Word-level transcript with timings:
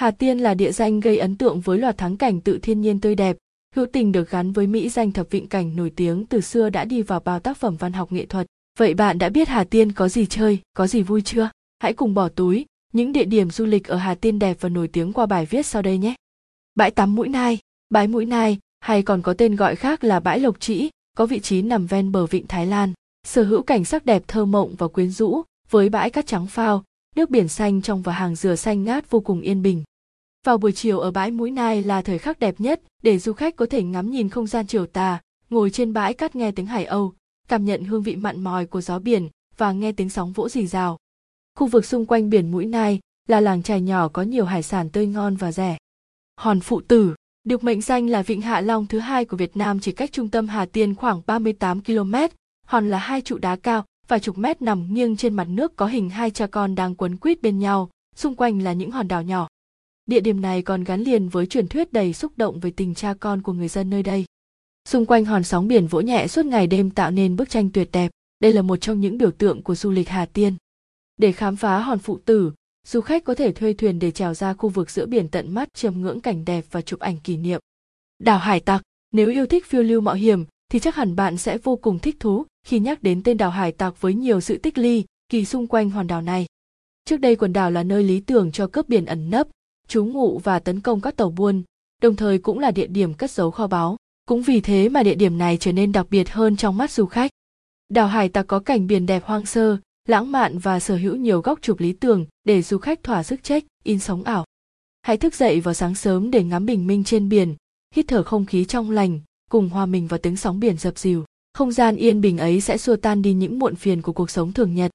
Hà 0.00 0.10
Tiên 0.10 0.38
là 0.38 0.54
địa 0.54 0.72
danh 0.72 1.00
gây 1.00 1.18
ấn 1.18 1.36
tượng 1.36 1.60
với 1.60 1.78
loạt 1.78 1.98
thắng 1.98 2.16
cảnh 2.16 2.40
tự 2.40 2.58
thiên 2.58 2.80
nhiên 2.80 3.00
tươi 3.00 3.14
đẹp, 3.14 3.36
hữu 3.76 3.86
tình 3.92 4.12
được 4.12 4.30
gắn 4.30 4.52
với 4.52 4.66
mỹ 4.66 4.88
danh 4.88 5.12
thập 5.12 5.30
vịnh 5.30 5.46
cảnh 5.46 5.76
nổi 5.76 5.92
tiếng 5.96 6.26
từ 6.26 6.40
xưa 6.40 6.70
đã 6.70 6.84
đi 6.84 7.02
vào 7.02 7.20
bao 7.20 7.40
tác 7.40 7.56
phẩm 7.56 7.76
văn 7.76 7.92
học 7.92 8.12
nghệ 8.12 8.26
thuật. 8.26 8.46
Vậy 8.78 8.94
bạn 8.94 9.18
đã 9.18 9.28
biết 9.28 9.48
Hà 9.48 9.64
Tiên 9.64 9.92
có 9.92 10.08
gì 10.08 10.26
chơi, 10.26 10.58
có 10.74 10.86
gì 10.86 11.02
vui 11.02 11.22
chưa? 11.22 11.50
Hãy 11.78 11.92
cùng 11.92 12.14
bỏ 12.14 12.28
túi 12.28 12.66
những 12.92 13.12
địa 13.12 13.24
điểm 13.24 13.50
du 13.50 13.64
lịch 13.66 13.86
ở 13.88 13.96
Hà 13.96 14.14
Tiên 14.14 14.38
đẹp 14.38 14.56
và 14.60 14.68
nổi 14.68 14.88
tiếng 14.88 15.12
qua 15.12 15.26
bài 15.26 15.46
viết 15.46 15.66
sau 15.66 15.82
đây 15.82 15.98
nhé. 15.98 16.14
Bãi 16.74 16.90
tắm 16.90 17.14
Mũi 17.14 17.28
Nai, 17.28 17.58
bãi 17.90 18.08
Mũi 18.08 18.26
Nai 18.26 18.58
hay 18.80 19.02
còn 19.02 19.22
có 19.22 19.34
tên 19.34 19.56
gọi 19.56 19.76
khác 19.76 20.04
là 20.04 20.20
bãi 20.20 20.40
Lộc 20.40 20.60
Trĩ, 20.60 20.90
có 21.16 21.26
vị 21.26 21.40
trí 21.40 21.62
nằm 21.62 21.86
ven 21.86 22.12
bờ 22.12 22.26
vịnh 22.26 22.46
Thái 22.46 22.66
Lan, 22.66 22.92
sở 23.26 23.42
hữu 23.42 23.62
cảnh 23.62 23.84
sắc 23.84 24.06
đẹp 24.06 24.22
thơ 24.28 24.44
mộng 24.44 24.74
và 24.78 24.88
quyến 24.88 25.10
rũ, 25.10 25.42
với 25.70 25.88
bãi 25.88 26.10
cát 26.10 26.26
trắng 26.26 26.46
phao, 26.46 26.84
nước 27.16 27.30
biển 27.30 27.48
xanh 27.48 27.82
trong 27.82 28.02
và 28.02 28.12
hàng 28.12 28.34
dừa 28.34 28.56
xanh 28.56 28.84
ngát 28.84 29.10
vô 29.10 29.20
cùng 29.20 29.40
yên 29.40 29.62
bình. 29.62 29.82
Vào 30.46 30.58
buổi 30.58 30.72
chiều 30.72 30.98
ở 30.98 31.10
bãi 31.10 31.30
Mũi 31.30 31.50
Nai 31.50 31.82
là 31.82 32.02
thời 32.02 32.18
khắc 32.18 32.38
đẹp 32.38 32.54
nhất 32.58 32.80
để 33.02 33.18
du 33.18 33.32
khách 33.32 33.56
có 33.56 33.66
thể 33.70 33.82
ngắm 33.82 34.10
nhìn 34.10 34.28
không 34.28 34.46
gian 34.46 34.66
chiều 34.66 34.86
tà, 34.86 35.20
ngồi 35.50 35.70
trên 35.70 35.92
bãi 35.92 36.14
cát 36.14 36.36
nghe 36.36 36.50
tiếng 36.52 36.66
hải 36.66 36.84
âu, 36.84 37.14
cảm 37.48 37.64
nhận 37.64 37.84
hương 37.84 38.02
vị 38.02 38.16
mặn 38.16 38.40
mòi 38.40 38.66
của 38.66 38.80
gió 38.80 38.98
biển 38.98 39.28
và 39.56 39.72
nghe 39.72 39.92
tiếng 39.92 40.10
sóng 40.10 40.32
vỗ 40.32 40.48
rì 40.48 40.66
rào. 40.66 40.98
Khu 41.58 41.66
vực 41.66 41.84
xung 41.84 42.06
quanh 42.06 42.30
biển 42.30 42.50
Mũi 42.50 42.66
Nai 42.66 43.00
là 43.28 43.40
làng 43.40 43.62
trài 43.62 43.80
nhỏ 43.80 44.08
có 44.08 44.22
nhiều 44.22 44.44
hải 44.44 44.62
sản 44.62 44.90
tươi 44.90 45.06
ngon 45.06 45.36
và 45.36 45.52
rẻ. 45.52 45.76
Hòn 46.36 46.60
Phụ 46.60 46.80
Tử, 46.80 47.14
được 47.44 47.64
mệnh 47.64 47.80
danh 47.80 48.08
là 48.08 48.22
vịnh 48.22 48.40
Hạ 48.40 48.60
Long 48.60 48.86
thứ 48.86 48.98
hai 48.98 49.24
của 49.24 49.36
Việt 49.36 49.56
Nam 49.56 49.80
chỉ 49.80 49.92
cách 49.92 50.12
trung 50.12 50.28
tâm 50.28 50.48
Hà 50.48 50.66
Tiên 50.66 50.94
khoảng 50.94 51.22
38 51.26 51.82
km. 51.82 52.14
Hòn 52.66 52.90
là 52.90 52.98
hai 52.98 53.20
trụ 53.20 53.38
đá 53.38 53.56
cao 53.56 53.84
và 54.08 54.18
chục 54.18 54.38
mét 54.38 54.62
nằm 54.62 54.94
nghiêng 54.94 55.16
trên 55.16 55.34
mặt 55.34 55.48
nước 55.48 55.76
có 55.76 55.86
hình 55.86 56.10
hai 56.10 56.30
cha 56.30 56.46
con 56.46 56.74
đang 56.74 56.94
quấn 56.94 57.16
quýt 57.16 57.42
bên 57.42 57.58
nhau, 57.58 57.90
xung 58.16 58.34
quanh 58.34 58.62
là 58.62 58.72
những 58.72 58.90
hòn 58.90 59.08
đảo 59.08 59.22
nhỏ. 59.22 59.48
Địa 60.10 60.20
điểm 60.20 60.40
này 60.40 60.62
còn 60.62 60.84
gắn 60.84 61.00
liền 61.00 61.28
với 61.28 61.46
truyền 61.46 61.68
thuyết 61.68 61.92
đầy 61.92 62.12
xúc 62.12 62.32
động 62.36 62.60
về 62.60 62.70
tình 62.70 62.94
cha 62.94 63.14
con 63.20 63.42
của 63.42 63.52
người 63.52 63.68
dân 63.68 63.90
nơi 63.90 64.02
đây. 64.02 64.24
Xung 64.88 65.06
quanh 65.06 65.24
hòn 65.24 65.44
sóng 65.44 65.68
biển 65.68 65.86
vỗ 65.86 66.00
nhẹ 66.00 66.26
suốt 66.26 66.46
ngày 66.46 66.66
đêm 66.66 66.90
tạo 66.90 67.10
nên 67.10 67.36
bức 67.36 67.50
tranh 67.50 67.70
tuyệt 67.70 67.88
đẹp. 67.92 68.10
Đây 68.40 68.52
là 68.52 68.62
một 68.62 68.76
trong 68.76 69.00
những 69.00 69.18
biểu 69.18 69.30
tượng 69.30 69.62
của 69.62 69.74
du 69.74 69.90
lịch 69.90 70.08
Hà 70.08 70.26
Tiên. 70.26 70.54
Để 71.16 71.32
khám 71.32 71.56
phá 71.56 71.78
hòn 71.78 71.98
phụ 71.98 72.18
tử, 72.24 72.52
du 72.86 73.00
khách 73.00 73.24
có 73.24 73.34
thể 73.34 73.52
thuê 73.52 73.72
thuyền 73.72 73.98
để 73.98 74.10
trèo 74.10 74.34
ra 74.34 74.54
khu 74.54 74.68
vực 74.68 74.90
giữa 74.90 75.06
biển 75.06 75.28
tận 75.28 75.54
mắt 75.54 75.68
chiêm 75.74 76.00
ngưỡng 76.00 76.20
cảnh 76.20 76.44
đẹp 76.44 76.64
và 76.70 76.82
chụp 76.82 77.00
ảnh 77.00 77.16
kỷ 77.16 77.36
niệm. 77.36 77.60
Đảo 78.18 78.38
Hải 78.38 78.60
Tặc, 78.60 78.82
nếu 79.12 79.30
yêu 79.30 79.46
thích 79.46 79.66
phiêu 79.66 79.82
lưu 79.82 80.00
mạo 80.00 80.14
hiểm 80.14 80.44
thì 80.70 80.78
chắc 80.78 80.94
hẳn 80.94 81.16
bạn 81.16 81.36
sẽ 81.36 81.58
vô 81.58 81.76
cùng 81.76 81.98
thích 81.98 82.16
thú 82.20 82.46
khi 82.66 82.78
nhắc 82.78 83.02
đến 83.02 83.22
tên 83.22 83.36
đảo 83.36 83.50
Hải 83.50 83.72
Tặc 83.72 84.00
với 84.00 84.14
nhiều 84.14 84.40
sự 84.40 84.58
tích 84.58 84.78
ly 84.78 85.04
kỳ 85.28 85.44
xung 85.44 85.66
quanh 85.66 85.90
hòn 85.90 86.06
đảo 86.06 86.22
này. 86.22 86.46
Trước 87.04 87.16
đây 87.16 87.36
quần 87.36 87.52
đảo 87.52 87.70
là 87.70 87.82
nơi 87.82 88.04
lý 88.04 88.20
tưởng 88.20 88.52
cho 88.52 88.66
cướp 88.66 88.88
biển 88.88 89.06
ẩn 89.06 89.30
nấp, 89.30 89.48
trú 89.90 90.04
ngụ 90.04 90.38
và 90.38 90.58
tấn 90.58 90.80
công 90.80 91.00
các 91.00 91.16
tàu 91.16 91.30
buôn, 91.30 91.62
đồng 92.02 92.16
thời 92.16 92.38
cũng 92.38 92.58
là 92.58 92.70
địa 92.70 92.86
điểm 92.86 93.14
cất 93.14 93.30
giấu 93.30 93.50
kho 93.50 93.66
báu. 93.66 93.96
Cũng 94.26 94.42
vì 94.42 94.60
thế 94.60 94.88
mà 94.88 95.02
địa 95.02 95.14
điểm 95.14 95.38
này 95.38 95.56
trở 95.56 95.72
nên 95.72 95.92
đặc 95.92 96.06
biệt 96.10 96.30
hơn 96.30 96.56
trong 96.56 96.76
mắt 96.76 96.90
du 96.90 97.06
khách. 97.06 97.30
Đảo 97.88 98.06
Hải 98.06 98.28
Tặc 98.28 98.46
có 98.46 98.58
cảnh 98.58 98.86
biển 98.86 99.06
đẹp 99.06 99.24
hoang 99.24 99.46
sơ, 99.46 99.76
lãng 100.08 100.32
mạn 100.32 100.58
và 100.58 100.80
sở 100.80 100.96
hữu 100.96 101.16
nhiều 101.16 101.40
góc 101.40 101.58
chụp 101.62 101.80
lý 101.80 101.92
tưởng 101.92 102.26
để 102.44 102.62
du 102.62 102.78
khách 102.78 103.02
thỏa 103.02 103.22
sức 103.22 103.42
check 103.42 103.66
in 103.84 103.98
sống 103.98 104.22
ảo. 104.22 104.44
Hãy 105.02 105.16
thức 105.16 105.34
dậy 105.34 105.60
vào 105.60 105.74
sáng 105.74 105.94
sớm 105.94 106.30
để 106.30 106.44
ngắm 106.44 106.66
bình 106.66 106.86
minh 106.86 107.04
trên 107.04 107.28
biển, 107.28 107.54
hít 107.94 108.04
thở 108.08 108.22
không 108.22 108.46
khí 108.46 108.64
trong 108.64 108.90
lành, 108.90 109.20
cùng 109.50 109.68
hòa 109.68 109.86
mình 109.86 110.06
vào 110.06 110.18
tiếng 110.18 110.36
sóng 110.36 110.60
biển 110.60 110.76
dập 110.76 110.98
dìu. 110.98 111.24
Không 111.54 111.72
gian 111.72 111.96
yên 111.96 112.20
bình 112.20 112.38
ấy 112.38 112.60
sẽ 112.60 112.78
xua 112.78 112.96
tan 112.96 113.22
đi 113.22 113.32
những 113.32 113.58
muộn 113.58 113.74
phiền 113.74 114.02
của 114.02 114.12
cuộc 114.12 114.30
sống 114.30 114.52
thường 114.52 114.74
nhật. 114.74 114.90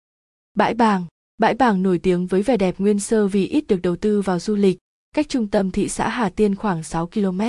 Bãi 0.54 0.74
Bàng 0.74 1.06
Bãi 1.38 1.54
Bàng 1.54 1.84
nổi 1.84 1.98
tiếng 1.98 2.28
với 2.28 2.42
vẻ 2.42 2.58
đẹp 2.58 2.76
nguyên 2.78 3.00
sơ 3.00 3.28
vì 3.28 3.48
ít 3.48 3.68
được 3.68 3.82
đầu 3.82 3.96
tư 3.96 4.22
vào 4.22 4.40
du 4.40 4.56
lịch, 4.56 4.78
cách 5.16 5.30
trung 5.30 5.48
tâm 5.48 5.72
thị 5.72 5.90
xã 5.90 6.10
Hà 6.10 6.30
Tiên 6.30 6.56
khoảng 6.56 6.84
6 6.84 7.08
km. 7.08 7.42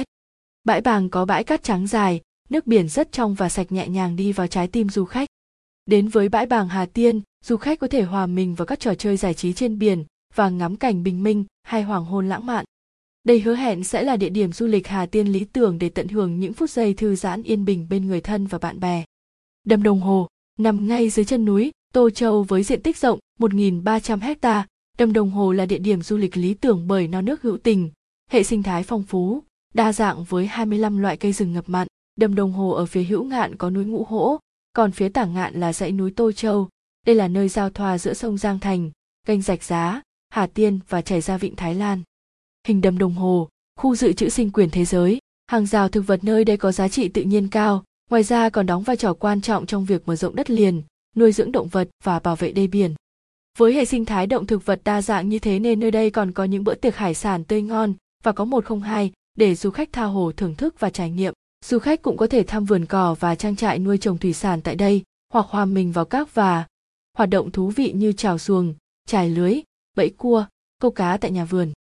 Bãi 0.65 0.81
Bàng 0.81 1.11
có 1.11 1.25
bãi 1.25 1.45
cát 1.45 1.63
trắng 1.63 1.87
dài, 1.87 2.21
nước 2.49 2.67
biển 2.67 2.89
rất 2.89 3.13
trong 3.13 3.35
và 3.35 3.49
sạch 3.49 3.73
nhẹ 3.73 3.89
nhàng 3.89 4.17
đi 4.17 4.33
vào 4.33 4.47
trái 4.47 4.69
tim 4.69 4.89
du 4.89 5.05
khách. 5.05 5.29
Đến 5.87 6.09
với 6.09 6.29
bãi 6.29 6.47
Bàng 6.47 6.69
Hà 6.69 6.87
Tiên, 6.87 7.21
du 7.45 7.57
khách 7.57 7.79
có 7.79 7.89
thể 7.89 8.03
hòa 8.03 8.27
mình 8.27 8.55
vào 8.55 8.67
các 8.67 8.81
trò 8.81 8.95
chơi 8.95 9.17
giải 9.17 9.35
trí 9.35 9.53
trên 9.53 9.79
biển 9.79 10.05
và 10.35 10.49
ngắm 10.49 10.77
cảnh 10.77 11.03
bình 11.03 11.23
minh 11.23 11.45
hay 11.63 11.83
hoàng 11.83 12.05
hôn 12.05 12.29
lãng 12.29 12.47
mạn. 12.47 12.65
Đây 13.25 13.41
hứa 13.41 13.55
hẹn 13.55 13.85
sẽ 13.85 14.03
là 14.03 14.17
địa 14.17 14.29
điểm 14.29 14.53
du 14.53 14.67
lịch 14.67 14.87
Hà 14.87 15.07
Tiên 15.07 15.27
lý 15.27 15.45
tưởng 15.45 15.79
để 15.79 15.89
tận 15.89 16.09
hưởng 16.09 16.41
những 16.41 16.53
phút 16.53 16.71
giây 16.71 16.95
thư 16.95 17.17
giãn 17.17 17.43
yên 17.43 17.65
bình 17.65 17.87
bên 17.91 18.07
người 18.07 18.21
thân 18.21 18.47
và 18.47 18.59
bạn 18.59 18.81
bè. 18.81 19.05
Đầm 19.65 19.83
Đồng 19.83 20.01
Hồ, 20.01 20.29
nằm 20.59 20.89
ngay 20.89 21.11
dưới 21.11 21.25
chân 21.25 21.45
núi 21.45 21.73
Tô 21.93 22.11
Châu 22.11 22.43
với 22.43 22.63
diện 22.63 22.83
tích 22.83 22.97
rộng 22.97 23.19
1.300 23.39 24.21
hecta, 24.21 24.67
Đầm 24.99 25.13
Đồng 25.13 25.31
Hồ 25.31 25.53
là 25.53 25.67
địa 25.67 25.79
điểm 25.79 26.03
du 26.03 26.17
lịch 26.17 26.37
lý 26.37 26.55
tưởng 26.55 26.89
bởi 26.89 27.09
non 27.09 27.25
nước 27.25 27.43
hữu 27.43 27.57
tình, 27.57 27.91
hệ 28.31 28.43
sinh 28.43 28.63
thái 28.63 28.83
phong 28.83 29.03
phú, 29.03 29.43
đa 29.75 29.93
dạng 29.93 30.25
với 30.25 30.47
25 30.47 30.99
loại 30.99 31.17
cây 31.17 31.33
rừng 31.33 31.53
ngập 31.53 31.69
mặn. 31.69 31.89
Đầm 32.17 32.35
Đồng 32.35 32.53
Hồ 32.53 32.71
ở 32.71 32.87
phía 32.87 33.03
hữu 33.03 33.25
ngạn 33.25 33.57
có 33.57 33.71
núi 33.71 33.85
Ngũ 33.85 34.05
Hỗ, 34.05 34.39
còn 34.73 34.93
phía 34.93 35.09
tả 35.09 35.25
ngạn 35.25 35.61
là 35.61 35.73
dãy 35.73 35.93
núi 35.93 36.13
Tô 36.17 36.33
Châu. 36.33 36.69
Đây 37.07 37.17
là 37.17 37.29
nơi 37.29 37.49
giao 37.49 37.71
thoa 37.71 37.99
giữa 37.99 38.15
sông 38.15 38.39
Giang 38.39 38.59
Thành, 38.59 38.91
kênh 39.27 39.43
Rạch 39.43 39.65
Giá, 39.65 40.03
Hà 40.29 40.47
Tiên 40.47 40.79
và 40.89 41.03
chảy 41.03 41.21
ra 41.21 41.39
vịnh 41.39 41.57
Thái 41.57 41.75
Lan. 41.75 42.03
Hình 42.69 42.81
đầm 42.81 42.99
đồng 42.99 43.15
hồ, 43.15 43.49
khu 43.81 43.97
dự 43.97 44.13
trữ 44.13 44.29
sinh 44.29 44.51
quyền 44.51 44.71
thế 44.71 44.85
giới, 44.85 45.19
hàng 45.47 45.67
rào 45.67 45.89
thực 45.89 46.03
vật 46.03 46.25
nơi 46.25 46.45
đây 46.45 46.57
có 46.57 46.73
giá 46.73 46.89
trị 46.89 47.09
tự 47.09 47.23
nhiên 47.23 47.49
cao, 47.49 47.85
ngoài 48.11 48.23
ra 48.23 48.51
còn 48.51 48.67
đóng 48.67 48.83
vai 48.83 48.97
trò 48.97 49.15
quan 49.15 49.41
trọng 49.41 49.67
trong 49.67 49.85
việc 49.85 50.03
mở 50.07 50.17
rộng 50.17 50.37
đất 50.37 50.51
liền, 50.51 50.83
nuôi 51.17 51.33
dưỡng 51.33 51.53
động 51.53 51.69
vật 51.69 51.89
và 52.05 52.19
bảo 52.19 52.37
vệ 52.37 52.53
đê 52.53 52.67
biển. 52.67 52.95
Với 53.57 53.73
hệ 53.75 53.85
sinh 53.85 54.05
thái 54.05 54.27
động 54.27 54.47
thực 54.47 54.67
vật 54.67 54.81
đa 54.85 55.03
dạng 55.03 55.29
như 55.29 55.39
thế 55.39 55.59
nên 55.59 55.81
nơi 55.81 55.91
đây 55.91 56.11
còn 56.11 56.33
có 56.33 56.45
những 56.45 56.65
bữa 56.65 56.75
tiệc 56.75 56.97
hải 56.97 57.15
sản 57.15 57.45
tươi 57.45 57.63
ngon 57.63 57.95
và 58.23 58.33
có 58.33 58.45
một 58.45 58.65
không 58.65 58.83
hai 58.83 59.13
để 59.35 59.55
du 59.55 59.71
khách 59.71 59.93
tha 59.93 60.05
hồ 60.05 60.33
thưởng 60.37 60.55
thức 60.55 60.81
và 60.81 60.91
trải 60.91 61.11
nghiệm. 61.11 61.35
Du 61.65 61.79
khách 61.79 62.03
cũng 62.03 62.17
có 62.17 62.27
thể 62.27 62.43
thăm 62.43 62.65
vườn 62.65 62.87
cỏ 62.87 63.15
và 63.21 63.35
trang 63.35 63.57
trại 63.57 63.79
nuôi 63.79 63.99
trồng 63.99 64.19
thủy 64.19 64.33
sản 64.33 64.61
tại 64.63 64.75
đây, 64.75 65.03
hoặc 65.33 65.47
hòa 65.49 65.65
mình 65.65 65.93
vào 65.93 66.05
các 66.05 66.35
và 66.35 66.67
hoạt 67.17 67.31
động 67.31 67.51
thú 67.51 67.71
vị 67.71 67.93
như 67.93 68.13
trào 68.13 68.39
xuồng, 68.39 68.75
trải 69.07 69.31
lưới, 69.31 69.61
bẫy 69.97 70.11
cua, 70.11 70.47
câu 70.81 70.91
cá 70.91 71.17
tại 71.17 71.31
nhà 71.31 71.45
vườn. 71.45 71.73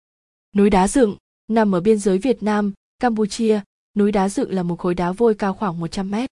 Núi 0.54 0.70
đá 0.70 0.88
dựng, 0.88 1.16
nằm 1.48 1.74
ở 1.74 1.80
biên 1.80 1.98
giới 1.98 2.18
Việt 2.18 2.42
Nam, 2.42 2.72
Campuchia, 2.98 3.60
núi 3.96 4.12
đá 4.12 4.28
dựng 4.28 4.52
là 4.52 4.62
một 4.62 4.78
khối 4.78 4.94
đá 4.94 5.12
vôi 5.12 5.34
cao 5.34 5.54
khoảng 5.54 5.80
100 5.80 6.10
mét. 6.10 6.30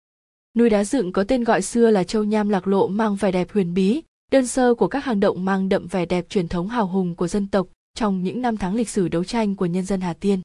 Núi 0.56 0.71
đá 0.71 0.84
dựng 0.84 1.12
có 1.12 1.25
tên 1.25 1.44
gọi 1.44 1.62
xưa 1.62 1.91
là 1.91 2.04
Châu 2.04 2.25
Nham 2.25 2.49
Lạc 2.49 2.66
Lộ 2.66 2.87
mang 2.87 3.16
vẻ 3.16 3.33
đẹp 3.33 3.53
huyền 3.53 3.75
bí, 3.75 4.03
đơn 4.34 4.47
sơ 4.47 4.75
của 4.75 4.89
các 4.89 5.05
hang 5.05 5.21
động 5.21 5.45
mang 5.45 5.69
đậm 5.69 5.87
vẻ 5.87 6.06
đẹp 6.06 6.28
truyền 6.28 6.49
thống 6.49 6.69
hào 6.69 6.87
hùng 6.87 7.15
của 7.15 7.28
dân 7.28 7.47
tộc 7.47 7.67
trong 7.95 8.22
những 8.22 8.43
năm 8.43 8.56
tháng 8.56 8.75
lịch 8.75 8.89
sử 8.89 9.09
đấu 9.09 9.25
tranh 9.25 9.56
của 9.56 9.67
nhân 9.67 9.84
dân 9.84 10.00
Hà 10.00 10.12
Tiên. 10.12 10.41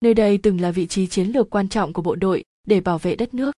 Nơi 0.00 0.14
đây 0.14 0.38
từng 0.38 0.60
là 0.60 0.70
vị 0.70 0.86
trí 0.86 1.06
chiến 1.06 1.26
lược 1.26 1.50
quan 1.50 1.68
trọng 1.68 1.92
của 1.92 2.02
bộ 2.02 2.14
đội 2.14 2.44
để 2.66 2.80
bảo 2.80 2.98
vệ 2.98 3.16
đất 3.16 3.34
nước. 3.34 3.52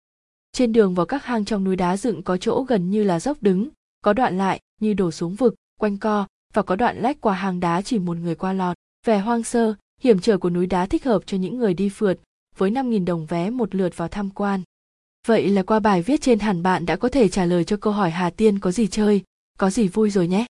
Trên 0.51 0.73
đường 0.73 0.93
vào 0.95 1.05
các 1.05 1.25
hang 1.25 1.45
trong 1.45 1.63
núi 1.63 1.75
đá 1.75 1.97
dựng 1.97 2.23
có 2.23 2.37
chỗ 2.37 2.63
gần 2.63 2.89
như 2.89 3.03
là 3.03 3.19
dốc 3.19 3.37
đứng, 3.41 3.69
có 4.01 4.13
đoạn 4.13 4.37
lại 4.37 4.59
như 4.81 4.93
đổ 4.93 5.11
xuống 5.11 5.35
vực, 5.35 5.55
quanh 5.79 5.97
co 5.97 6.27
và 6.53 6.61
có 6.61 6.75
đoạn 6.75 6.97
lách 6.97 7.21
qua 7.21 7.33
hang 7.33 7.59
đá 7.59 7.81
chỉ 7.81 7.99
một 7.99 8.17
người 8.17 8.35
qua 8.35 8.53
lọt. 8.53 8.77
Vẻ 9.05 9.19
hoang 9.19 9.43
sơ, 9.43 9.73
hiểm 10.01 10.19
trở 10.19 10.37
của 10.37 10.49
núi 10.49 10.65
đá 10.65 10.85
thích 10.85 11.05
hợp 11.05 11.23
cho 11.25 11.37
những 11.37 11.57
người 11.57 11.73
đi 11.73 11.89
phượt, 11.89 12.19
với 12.57 12.71
5.000 12.71 13.05
đồng 13.05 13.25
vé 13.25 13.49
một 13.49 13.75
lượt 13.75 13.97
vào 13.97 14.07
tham 14.07 14.29
quan. 14.29 14.61
Vậy 15.27 15.49
là 15.49 15.63
qua 15.63 15.79
bài 15.79 16.01
viết 16.01 16.21
trên 16.21 16.39
hẳn 16.39 16.63
bạn 16.63 16.85
đã 16.85 16.95
có 16.95 17.09
thể 17.09 17.29
trả 17.29 17.45
lời 17.45 17.63
cho 17.63 17.77
câu 17.77 17.93
hỏi 17.93 18.09
Hà 18.09 18.29
Tiên 18.29 18.59
có 18.59 18.71
gì 18.71 18.87
chơi, 18.87 19.23
có 19.59 19.69
gì 19.69 19.87
vui 19.87 20.09
rồi 20.09 20.27
nhé. 20.27 20.45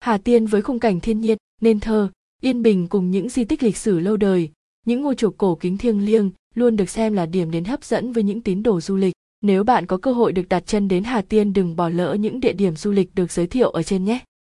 Hà 0.00 0.18
Tiên 0.18 0.46
với 0.46 0.62
khung 0.62 0.78
cảnh 0.78 1.00
thiên 1.00 1.20
nhiên, 1.20 1.38
nên 1.60 1.80
thơ, 1.80 2.10
yên 2.42 2.62
bình 2.62 2.86
cùng 2.88 3.10
những 3.10 3.28
di 3.28 3.44
tích 3.44 3.62
lịch 3.62 3.76
sử 3.76 4.00
lâu 4.00 4.16
đời, 4.16 4.50
những 4.86 5.02
ngôi 5.02 5.14
chùa 5.14 5.30
cổ 5.30 5.54
kính 5.54 5.78
thiêng 5.78 6.04
liêng 6.04 6.30
luôn 6.54 6.76
được 6.76 6.90
xem 6.90 7.12
là 7.12 7.26
điểm 7.26 7.50
đến 7.50 7.64
hấp 7.64 7.84
dẫn 7.84 8.12
với 8.12 8.22
những 8.22 8.40
tín 8.40 8.62
đồ 8.62 8.80
du 8.80 8.96
lịch. 8.96 9.14
Nếu 9.42 9.64
bạn 9.64 9.86
có 9.86 9.96
cơ 9.96 10.12
hội 10.12 10.32
được 10.32 10.48
đặt 10.48 10.66
chân 10.66 10.88
đến 10.88 11.04
Hà 11.04 11.22
Tiên 11.22 11.52
đừng 11.52 11.76
bỏ 11.76 11.88
lỡ 11.88 12.14
những 12.14 12.40
địa 12.40 12.52
điểm 12.52 12.76
du 12.76 12.90
lịch 12.90 13.14
được 13.14 13.32
giới 13.32 13.46
thiệu 13.46 13.70
ở 13.70 13.82
trên 13.82 14.04
nhé. 14.04 14.20